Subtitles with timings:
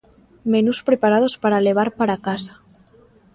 [0.53, 2.53] Menús preparados para levar para a casa.